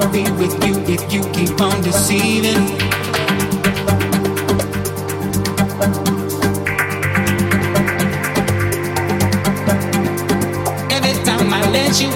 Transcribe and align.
to 0.00 0.08
be 0.10 0.22
with 0.32 0.52
you 0.64 0.74
if 0.86 1.12
you 1.12 1.22
keep 1.32 1.60
on 1.60 1.80
deceiving. 1.82 2.56
Every 10.90 11.14
time 11.24 11.52
I 11.52 11.62
let 11.70 12.00
you 12.00 12.10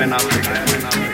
when 0.00 0.14
I 0.14 0.18
forget. 0.18 1.09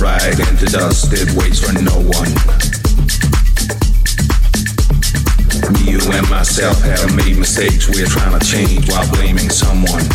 Right 0.00 0.38
into 0.38 0.66
dust. 0.66 1.12
It 1.12 1.32
waits 1.32 1.60
for 1.60 1.72
no 1.72 1.96
one. 2.00 2.32
Me, 5.72 5.92
you, 5.92 6.00
and 6.12 6.28
myself 6.28 6.80
have 6.82 7.14
made 7.14 7.36
mistakes. 7.36 7.88
We're 7.88 8.06
trying 8.06 8.38
to 8.38 8.46
change 8.46 8.90
while 8.90 9.08
blaming 9.12 9.50
someone. 9.50 10.06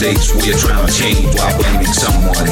Mistakes 0.00 0.32
we're 0.34 0.56
trying 0.56 0.86
to 0.86 0.92
change 0.92 1.34
while 1.34 1.58
blaming 1.58 1.92
someone. 1.92 2.46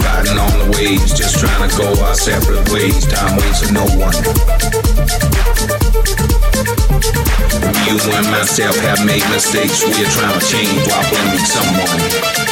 Riding 0.00 0.38
on 0.38 0.52
the 0.58 0.74
waves, 0.76 1.12
just 1.16 1.38
trying 1.38 1.70
to 1.70 1.76
go 1.76 2.02
our 2.02 2.14
separate 2.14 2.68
ways. 2.72 3.06
Time 3.06 3.36
waits 3.36 3.64
for 3.64 3.72
no 3.72 3.84
one. 4.00 4.16
You 7.86 7.96
and 8.10 8.26
myself 8.32 8.76
have 8.80 9.06
made 9.06 9.22
mistakes 9.30 9.84
we're 9.84 10.10
trying 10.18 10.40
to 10.40 10.46
change 10.46 10.88
while 10.88 11.08
blaming 11.10 11.46
someone. 11.46 12.51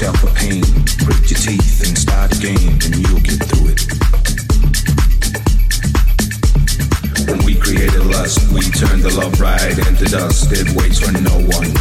yourself 0.00 0.22
a 0.22 0.34
pain, 0.38 0.60
grit 1.04 1.28
your 1.28 1.40
teeth 1.40 1.82
and 1.84 1.98
start 1.98 2.30
again, 2.36 2.78
and 2.84 2.94
you'll 3.02 3.18
get 3.18 3.42
through 3.50 3.74
it. 3.74 3.82
When 7.26 7.44
we 7.44 7.56
created 7.56 8.06
lust, 8.06 8.38
we 8.52 8.60
turned 8.60 9.02
the 9.02 9.12
love 9.18 9.40
ride 9.40 9.76
into 9.88 10.04
dust. 10.04 10.52
It 10.52 10.70
waits 10.76 11.00
for 11.00 11.10
no 11.10 11.34
one. 11.50 11.74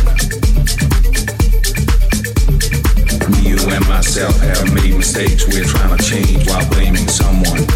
Me, 3.30 3.50
You 3.50 3.60
and 3.70 3.88
myself 3.88 4.40
have 4.40 4.74
made 4.74 4.96
mistakes. 4.96 5.46
We're 5.48 5.66
trying 5.66 5.96
to 5.96 6.04
change 6.04 6.50
while 6.50 6.68
blaming 6.70 7.08
someone. 7.08 7.67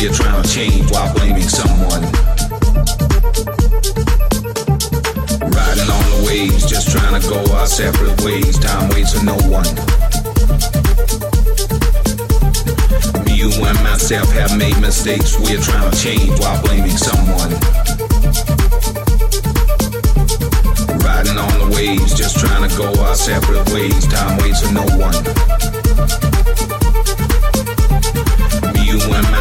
You're 0.00 0.14
trying 0.14 0.42
to 0.42 0.48
change 0.48 0.90
while 0.90 1.12
blaming 1.12 1.42
someone. 1.42 2.00
Riding 5.52 5.90
on 5.92 6.04
the 6.08 6.24
waves, 6.26 6.64
just 6.64 6.90
trying 6.90 7.20
to 7.20 7.28
go 7.28 7.44
our 7.52 7.66
separate 7.66 8.18
ways. 8.24 8.58
Time 8.58 8.88
waits 8.88 9.12
for 9.12 9.22
no 9.26 9.36
one. 9.52 9.68
Me, 13.26 13.34
you, 13.36 13.50
and 13.52 13.76
myself 13.84 14.32
have 14.32 14.56
made 14.56 14.80
mistakes. 14.80 15.38
We're 15.38 15.60
trying 15.60 15.90
to 15.90 15.96
change 15.98 16.40
while 16.40 16.62
blaming 16.62 16.96
someone. 16.96 17.50
Riding 21.04 21.36
on 21.36 21.58
the 21.60 21.72
waves, 21.76 22.14
just 22.14 22.38
trying 22.38 22.66
to 22.66 22.74
go 22.74 22.88
our 23.02 23.14
separate 23.14 23.68
ways. 23.68 24.06
Time 24.06 24.38
waits 24.38 24.66
for 24.66 24.72
no 24.72 24.86
one. 24.96 25.89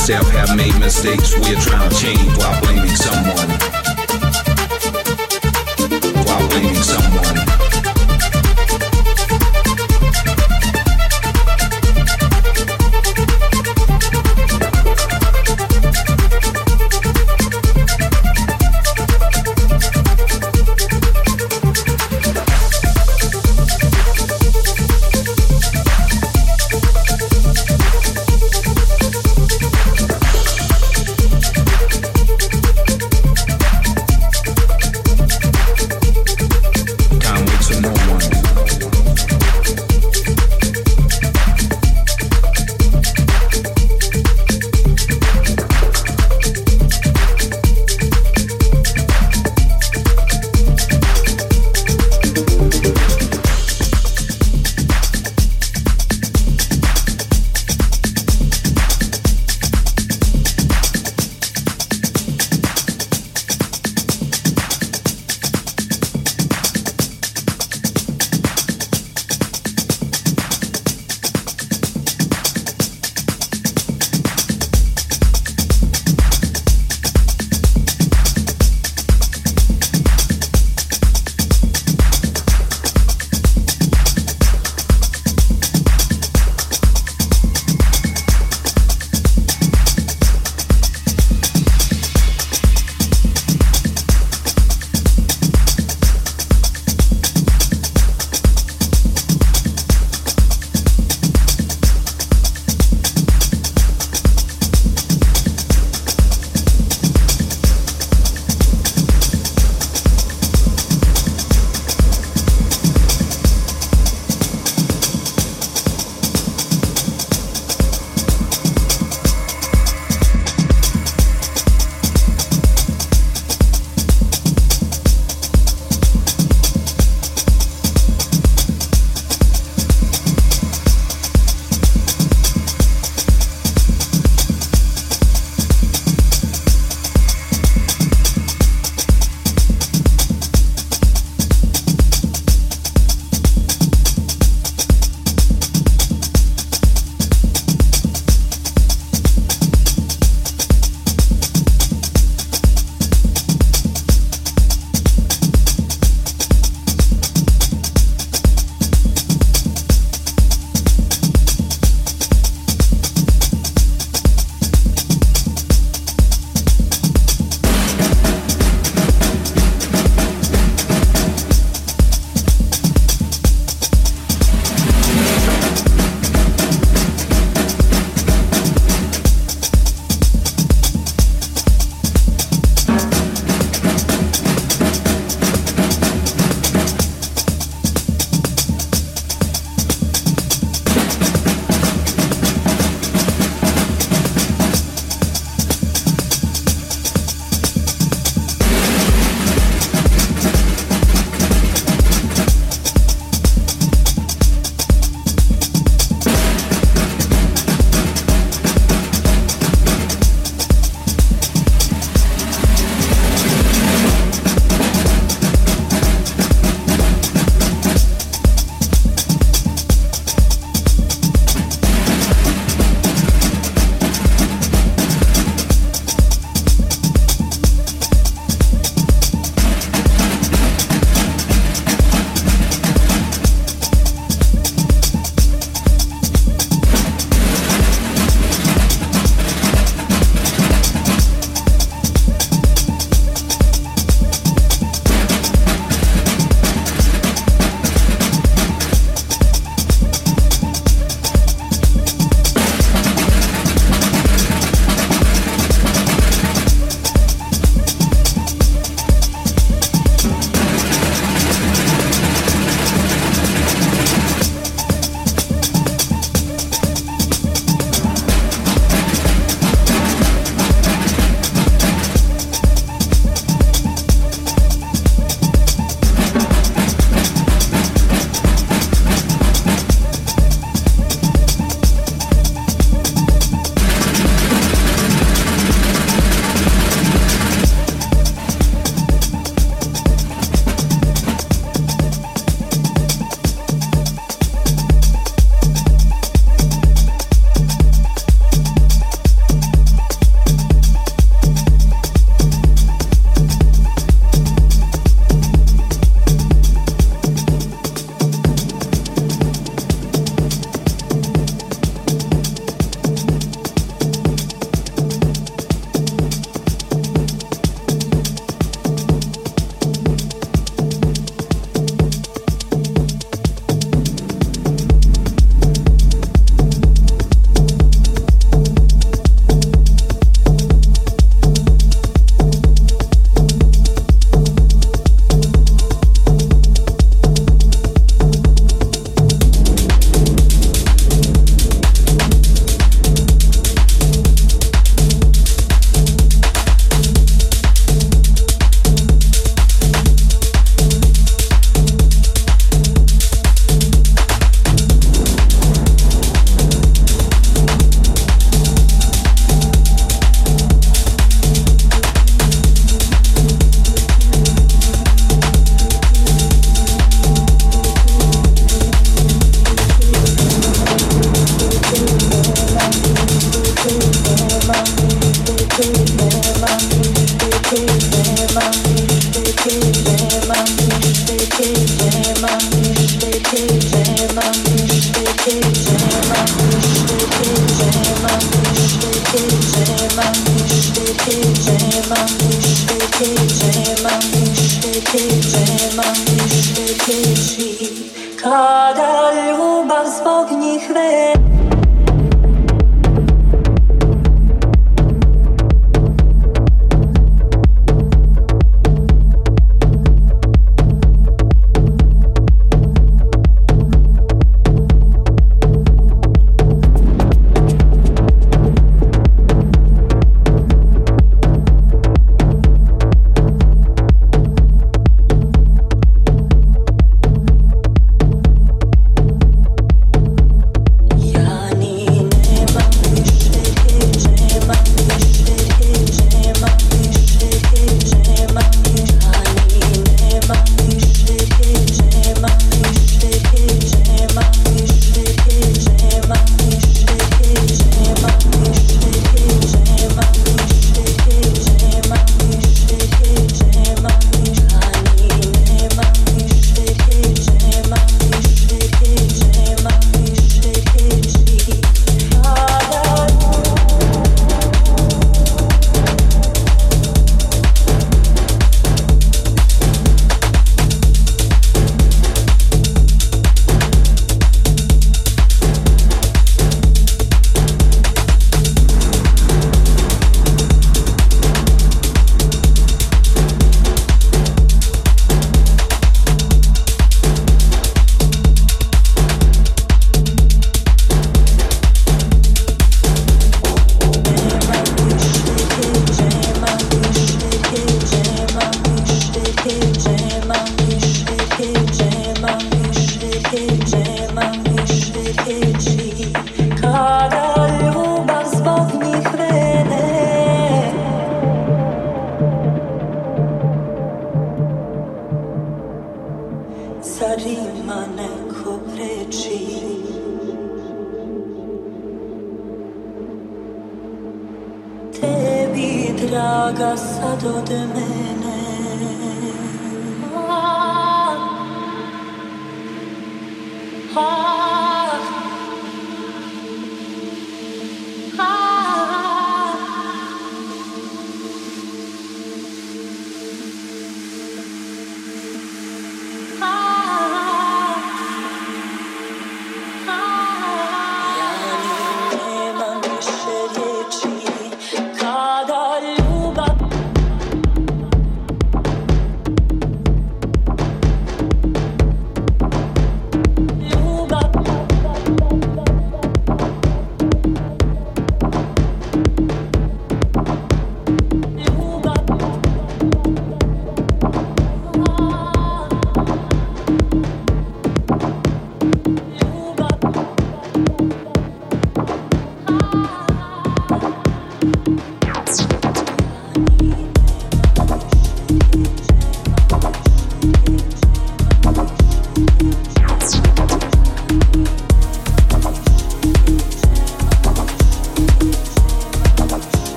myself 0.00 0.30
have 0.30 0.56
made 0.56 0.74
mistakes. 0.80 1.34
We're 1.34 1.60
trying 1.60 1.90
to 1.90 1.94
change 1.94 2.34
while 2.38 2.58
blaming 2.62 2.88
someone. 2.88 3.50
While 6.24 6.48
blaming 6.48 6.74
someone. 6.76 7.49